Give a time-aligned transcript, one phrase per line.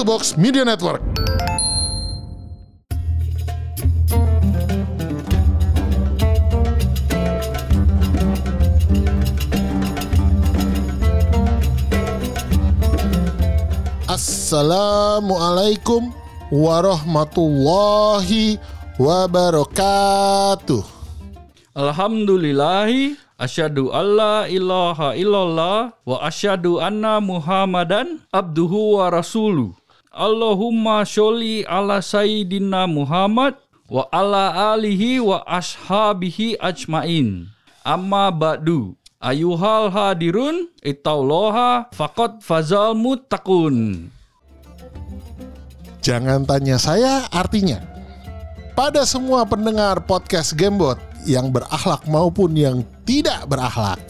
[0.00, 1.04] to Box Media Network.
[14.08, 16.16] Assalamualaikum
[16.48, 18.56] warahmatullahi
[18.96, 20.80] wabarakatuh.
[21.76, 29.76] Alhamdulillahi asyhadu alla ilaha illallah wa asyhadu anna Muhammadan abduhu wa rasuluh.
[30.10, 33.54] Allahumma sholli ala sayyidina Muhammad
[33.86, 37.46] wa ala alihi wa ashabihi ajmain.
[37.86, 38.98] Amma ba'du.
[39.22, 44.10] Ayuhal hadirun itauloha faqad fazal muttaqun.
[46.02, 47.78] Jangan tanya saya artinya.
[48.74, 54.02] Pada semua pendengar podcast Gamebot yang berakhlak maupun yang tidak berakhlak.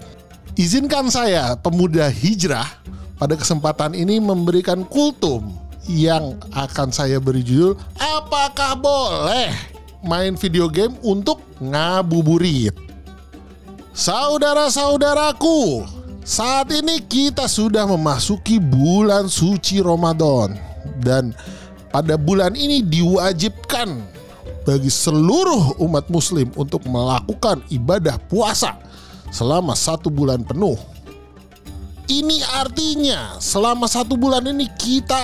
[0.57, 2.73] Izinkan saya, pemuda hijrah,
[3.21, 9.53] pada kesempatan ini memberikan kultum yang akan saya beri judul Apakah boleh
[10.05, 12.73] main video game untuk ngabuburit?
[13.91, 15.85] Saudara-saudaraku,
[16.25, 20.57] saat ini kita sudah memasuki bulan suci Ramadan
[21.03, 21.35] dan
[21.91, 23.99] pada bulan ini diwajibkan
[24.63, 28.79] bagi seluruh umat muslim untuk melakukan ibadah puasa
[29.35, 30.79] selama satu bulan penuh.
[32.11, 35.15] Ini artinya selama satu bulan ini kita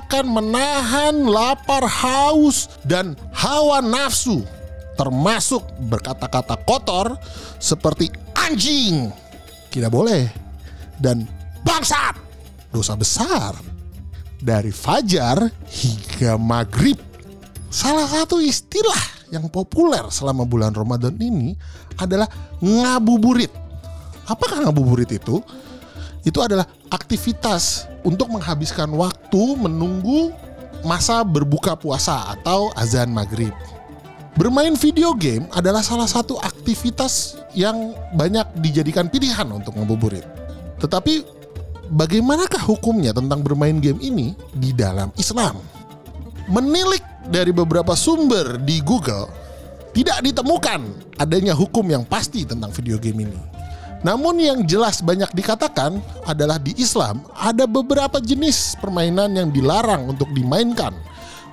[0.00, 4.40] akan menahan lapar, haus, dan hawa nafsu
[4.96, 7.20] termasuk berkata-kata kotor
[7.60, 9.12] seperti anjing.
[9.68, 10.32] Tidak boleh.
[10.96, 11.28] Dan
[11.60, 12.16] bangsat
[12.72, 13.52] dosa besar.
[14.40, 16.96] Dari fajar hingga maghrib.
[17.68, 21.52] Salah satu istilah yang populer selama bulan Ramadan ini
[22.00, 22.28] adalah
[22.64, 23.52] ngabuburit.
[24.24, 25.44] Apakah ngabuburit itu
[26.26, 30.32] itu adalah aktivitas untuk menghabiskan waktu menunggu
[30.84, 33.52] masa berbuka puasa atau azan maghrib
[34.38, 40.22] Bermain video game adalah salah satu aktivitas yang banyak dijadikan pilihan untuk ngabuburit.
[40.80, 41.26] Tetapi
[41.92, 45.60] bagaimanakah hukumnya tentang bermain game ini di dalam Islam?
[46.48, 49.28] Menilik dari beberapa sumber di Google,
[49.92, 50.88] tidak ditemukan
[51.20, 53.40] adanya hukum yang pasti tentang video game ini.
[54.00, 60.32] Namun yang jelas banyak dikatakan adalah di Islam ada beberapa jenis permainan yang dilarang untuk
[60.32, 60.96] dimainkan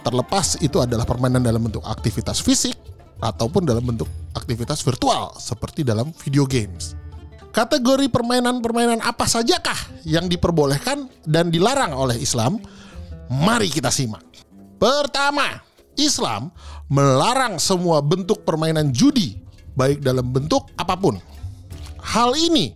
[0.07, 2.79] terlepas itu adalah permainan dalam bentuk aktivitas fisik
[3.19, 6.95] ataupun dalam bentuk aktivitas virtual seperti dalam video games.
[7.51, 12.61] Kategori permainan-permainan apa sajakah yang diperbolehkan dan dilarang oleh Islam?
[13.27, 14.23] Mari kita simak.
[14.77, 15.59] Pertama,
[15.97, 16.53] Islam
[16.87, 19.41] melarang semua bentuk permainan judi
[19.73, 21.17] baik dalam bentuk apa pun.
[22.07, 22.71] Hal ini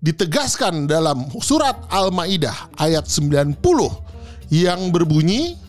[0.00, 3.60] ditegaskan dalam surat Al-Maidah ayat 90
[4.48, 5.60] yang berbunyi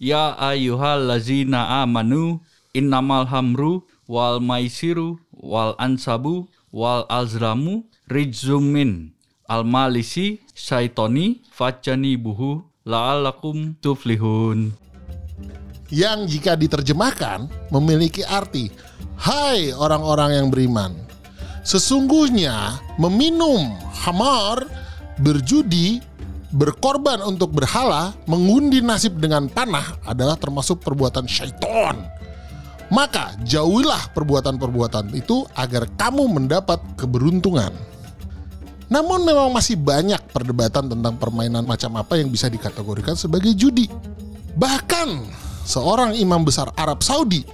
[0.00, 2.40] Ya ayyuhal lazina amanu
[2.76, 9.12] innamal hamru wal maisiru wal ansabu wal azramu rijzumin
[9.44, 14.72] al malisi syaitoni fajani buhu la'alakum tuflihun.
[15.92, 18.72] Yang jika diterjemahkan memiliki arti
[19.20, 21.09] Hai orang-orang yang beriman
[21.60, 24.64] Sesungguhnya meminum hamar
[25.20, 26.00] berjudi
[26.50, 32.00] berkorban untuk berhala, mengundi nasib dengan panah adalah termasuk perbuatan syaiton.
[32.90, 37.70] Maka jauhilah perbuatan-perbuatan itu agar kamu mendapat keberuntungan.
[38.90, 43.86] Namun memang masih banyak perdebatan tentang permainan macam apa yang bisa dikategorikan sebagai judi.
[44.58, 45.08] Bahkan
[45.62, 47.46] seorang imam besar Arab Saudi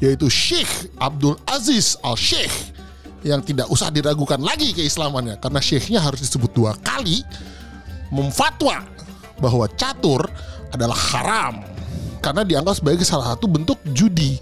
[0.00, 2.77] yaitu Sheikh Abdul Aziz Al-Sheikh
[3.26, 7.26] yang tidak usah diragukan lagi keislamannya karena syekhnya harus disebut dua kali
[8.14, 8.86] memfatwa
[9.42, 10.22] bahwa catur
[10.70, 11.64] adalah haram
[12.20, 14.38] karena dianggap sebagai salah satu bentuk judi.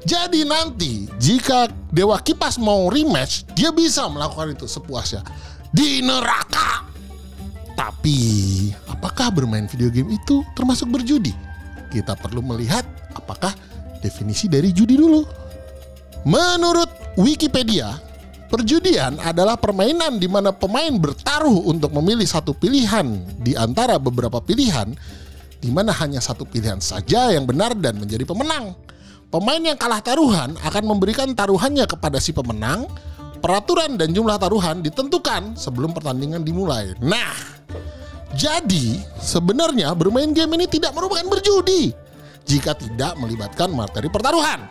[0.00, 5.20] Jadi nanti jika Dewa Kipas mau rematch, dia bisa melakukan itu sepuasnya
[5.70, 6.88] di neraka.
[7.76, 8.18] Tapi
[8.88, 11.32] apakah bermain video game itu termasuk berjudi?
[11.92, 13.52] Kita perlu melihat apakah
[14.00, 15.24] definisi dari judi dulu.
[16.24, 17.96] Menurut Wikipedia,
[18.50, 23.06] Perjudian adalah permainan di mana pemain bertaruh untuk memilih satu pilihan
[23.38, 24.90] di antara beberapa pilihan,
[25.62, 28.74] di mana hanya satu pilihan saja yang benar dan menjadi pemenang.
[29.30, 32.90] Pemain yang kalah taruhan akan memberikan taruhannya kepada si pemenang.
[33.38, 36.92] Peraturan dan jumlah taruhan ditentukan sebelum pertandingan dimulai.
[37.00, 37.32] Nah,
[38.34, 41.94] jadi sebenarnya bermain game ini tidak merupakan berjudi
[42.44, 44.66] jika tidak melibatkan materi pertaruhan.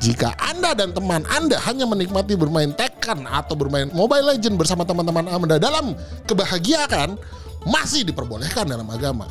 [0.00, 5.24] Jika Anda dan teman Anda hanya menikmati bermain Tekken atau bermain Mobile Legend bersama teman-teman
[5.24, 5.96] Anda dalam
[6.28, 7.16] kebahagiaan,
[7.64, 9.24] masih diperbolehkan dalam agama.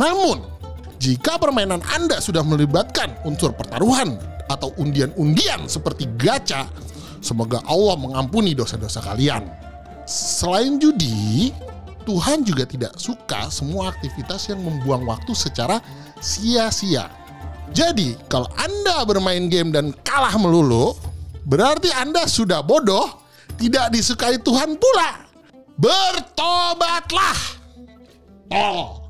[0.00, 0.40] Namun,
[1.02, 6.70] Jika permainan Anda sudah melibatkan unsur pertaruhan atau undian-undian seperti gacha,
[7.18, 9.42] semoga Allah mengampuni dosa-dosa kalian.
[10.06, 11.50] Selain judi,
[12.06, 15.82] Tuhan juga tidak suka semua aktivitas yang membuang waktu secara
[16.22, 17.10] sia-sia.
[17.74, 20.94] Jadi, kalau Anda bermain game dan kalah melulu,
[21.46, 23.22] berarti Anda sudah bodoh,
[23.56, 25.26] tidak disukai Tuhan pula.
[25.78, 27.38] Bertobatlah.
[28.52, 29.08] Oh.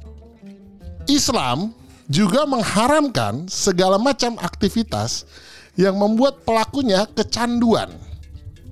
[1.10, 1.74] Islam
[2.06, 5.26] juga mengharamkan segala macam aktivitas
[5.74, 7.90] yang membuat pelakunya kecanduan.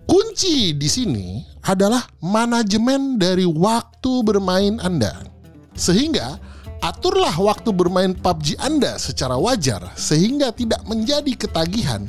[0.04, 1.26] Kunci di sini
[1.64, 5.24] adalah manajemen dari waktu bermain Anda.
[5.72, 6.36] Sehingga
[6.82, 12.08] aturlah waktu bermain PUBG Anda secara wajar sehingga tidak menjadi ketagihan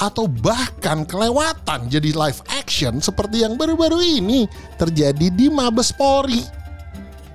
[0.00, 4.48] atau bahkan kelewatan jadi live action seperti yang baru-baru ini
[4.80, 6.40] terjadi di Mabes Polri.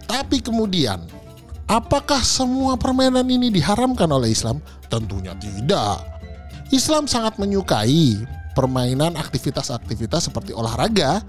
[0.09, 1.06] Tapi kemudian,
[1.69, 4.57] apakah semua permainan ini diharamkan oleh Islam?
[4.89, 6.01] Tentunya tidak.
[6.73, 8.17] Islam sangat menyukai
[8.57, 11.21] permainan aktivitas-aktivitas seperti olahraga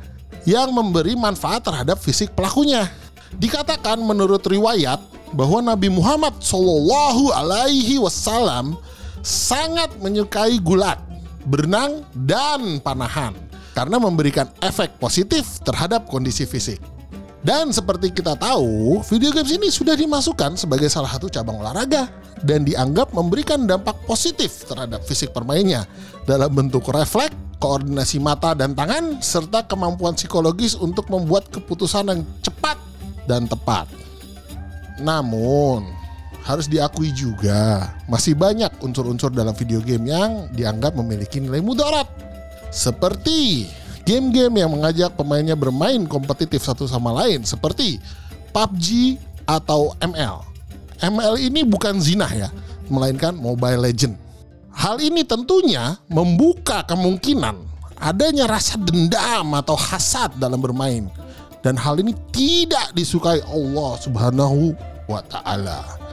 [0.48, 2.88] yang memberi manfaat terhadap fisik pelakunya.
[3.36, 5.02] Dikatakan menurut riwayat
[5.36, 8.78] bahwa Nabi Muhammad Shallallahu Alaihi Wasallam
[9.26, 11.02] sangat menyukai gulat,
[11.46, 13.32] berenang, dan panahan
[13.76, 16.80] karena memberikan efek positif terhadap kondisi fisik.
[17.46, 22.10] Dan seperti kita tahu, video games ini sudah dimasukkan sebagai salah satu cabang olahraga
[22.42, 25.86] dan dianggap memberikan dampak positif terhadap fisik permainnya
[26.26, 32.76] dalam bentuk refleks, koordinasi mata dan tangan, serta kemampuan psikologis untuk membuat keputusan yang cepat
[33.30, 33.86] dan tepat.
[34.98, 35.95] Namun,
[36.46, 42.06] harus diakui juga masih banyak unsur-unsur dalam video game yang dianggap memiliki nilai mudarat.
[42.70, 43.66] Seperti
[44.06, 47.98] game-game yang mengajak pemainnya bermain kompetitif satu sama lain seperti
[48.54, 50.46] PUBG atau ML.
[51.02, 52.48] ML ini bukan zina ya,
[52.86, 54.14] melainkan Mobile Legend.
[54.70, 57.58] Hal ini tentunya membuka kemungkinan
[57.98, 61.10] adanya rasa dendam atau hasad dalam bermain.
[61.64, 64.76] Dan hal ini tidak disukai Allah Subhanahu
[65.10, 66.05] wa taala.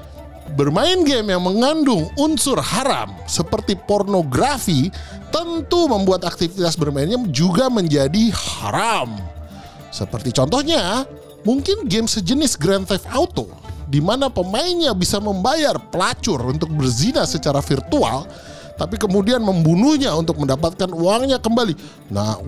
[0.53, 4.91] Bermain game yang mengandung unsur haram seperti pornografi
[5.33, 9.17] tentu membuat aktivitas bermainnya juga menjadi haram.
[9.89, 11.07] Seperti contohnya,
[11.41, 13.49] mungkin game sejenis Grand Theft Auto
[13.89, 18.25] di mana pemainnya bisa membayar pelacur untuk berzina secara virtual
[18.73, 21.77] tapi kemudian membunuhnya untuk mendapatkan uangnya kembali.
[22.09, 22.41] Nah,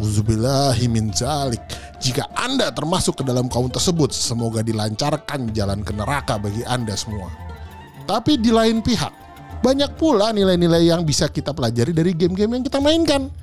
[0.89, 1.61] min zalik.
[2.01, 7.44] Jika Anda termasuk ke dalam kaum tersebut, semoga dilancarkan jalan ke neraka bagi Anda semua.
[8.05, 9.13] Tapi di lain pihak,
[9.65, 13.33] banyak pula nilai-nilai yang bisa kita pelajari dari game-game yang kita mainkan.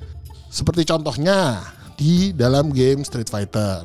[0.47, 1.59] Seperti contohnya
[1.99, 3.83] di dalam game Street Fighter.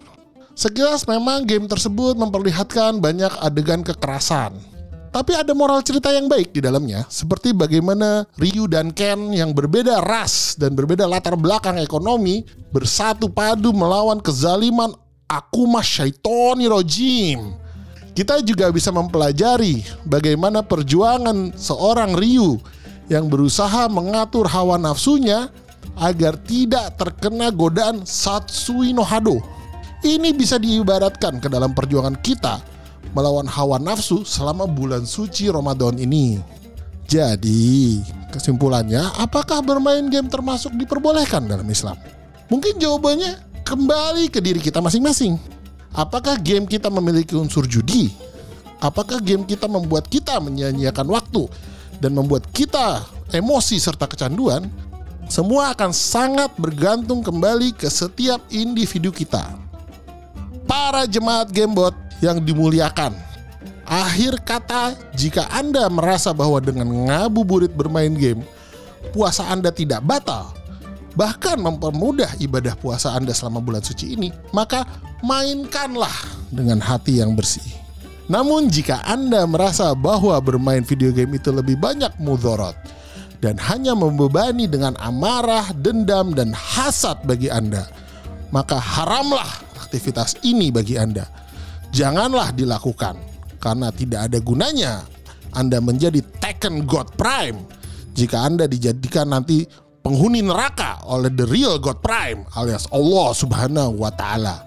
[0.55, 4.59] Sekilas memang game tersebut memperlihatkan banyak adegan kekerasan,
[5.09, 10.05] tapi ada moral cerita yang baik di dalamnya, seperti bagaimana Ryu dan Ken yang berbeda
[10.05, 14.93] ras dan berbeda latar belakang ekonomi bersatu padu melawan kezaliman
[15.25, 17.57] Akuma Syaitoni Rojim.
[18.19, 22.59] Kita juga bisa mempelajari bagaimana perjuangan seorang Ryu
[23.07, 25.47] yang berusaha mengatur hawa nafsunya
[25.95, 29.39] agar tidak terkena godaan Satsui no Hado.
[30.03, 32.59] Ini bisa diibaratkan ke dalam perjuangan kita
[33.15, 36.43] melawan hawa nafsu selama bulan suci Ramadan ini.
[37.07, 38.03] Jadi,
[38.35, 41.95] kesimpulannya, apakah bermain game termasuk diperbolehkan dalam Islam?
[42.51, 45.39] Mungkin jawabannya kembali ke diri kita masing-masing.
[45.97, 48.13] Apakah game kita memiliki unsur judi?
[48.79, 51.51] Apakah game kita membuat kita menyia-nyiakan waktu
[51.99, 53.03] dan membuat kita
[53.35, 54.71] emosi serta kecanduan?
[55.29, 59.45] Semua akan sangat bergantung kembali ke setiap individu kita.
[60.65, 61.93] Para jemaat Gamebot
[62.25, 63.13] yang dimuliakan.
[63.89, 68.45] Akhir kata, jika Anda merasa bahwa dengan ngabuburit bermain game,
[69.17, 70.53] puasa Anda tidak batal,
[71.17, 74.85] bahkan mempermudah ibadah puasa Anda selama bulan suci ini, maka
[75.25, 76.13] mainkanlah
[76.53, 77.65] dengan hati yang bersih.
[78.29, 82.77] Namun jika Anda merasa bahwa bermain video game itu lebih banyak mudorot
[83.41, 87.89] dan hanya membebani dengan amarah, dendam, dan hasad bagi Anda,
[88.53, 89.49] maka haramlah
[89.81, 91.25] aktivitas ini bagi Anda
[91.93, 93.17] janganlah dilakukan
[93.59, 94.93] karena tidak ada gunanya
[95.57, 97.59] Anda menjadi Tekken God Prime
[98.13, 99.65] jika Anda dijadikan nanti
[100.03, 104.65] penghuni neraka oleh the real God Prime alias Allah Subhanahu wa taala.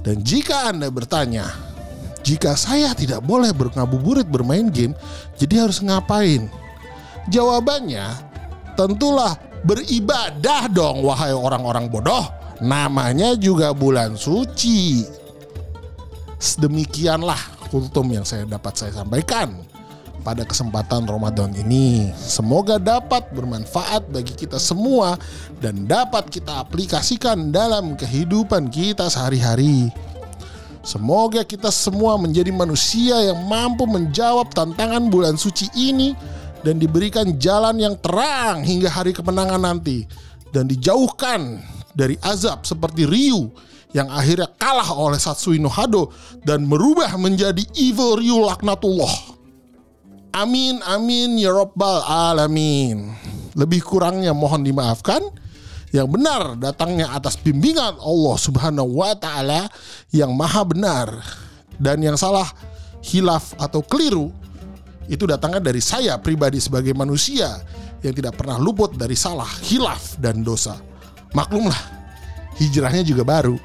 [0.00, 1.44] Dan jika Anda bertanya,
[2.24, 4.96] jika saya tidak boleh berngabuburit bermain game,
[5.36, 6.48] jadi harus ngapain?
[7.28, 8.08] Jawabannya,
[8.80, 12.24] tentulah beribadah dong wahai orang-orang bodoh.
[12.60, 15.04] Namanya juga bulan suci.
[16.40, 19.52] Sedemikianlah kultum yang saya dapat saya sampaikan.
[20.20, 22.12] Pada kesempatan Ramadan ini.
[22.14, 25.16] Semoga dapat bermanfaat bagi kita semua
[25.58, 29.90] dan dapat kita aplikasikan dalam kehidupan kita sehari-hari.
[30.80, 36.16] Semoga kita semua menjadi manusia yang mampu menjawab tantangan bulan suci ini
[36.64, 40.08] dan diberikan jalan yang terang hingga hari kemenangan nanti
[40.52, 41.60] dan dijauhkan
[41.92, 43.52] dari azab seperti Ryu
[43.90, 46.14] yang akhirnya kalah oleh Satsui no Hado
[46.46, 49.39] dan merubah menjadi evil Ryu laknatullah.
[50.30, 53.10] Amin amin ya rabbal alamin.
[53.58, 55.20] Lebih kurangnya mohon dimaafkan
[55.90, 59.66] yang benar datangnya atas bimbingan Allah Subhanahu wa taala
[60.14, 61.18] yang maha benar
[61.82, 62.46] dan yang salah
[63.02, 64.30] hilaf atau keliru
[65.10, 67.58] itu datangnya dari saya pribadi sebagai manusia
[68.00, 70.78] yang tidak pernah luput dari salah, hilaf dan dosa.
[71.34, 71.82] Maklumlah,
[72.62, 73.58] hijrahnya juga baru.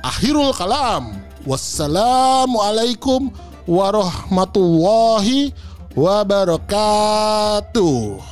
[0.00, 1.20] Akhirul kalam.
[1.42, 3.34] Wassalamualaikum
[3.66, 5.52] warahmatullahi
[5.96, 8.31] wabarakatuh.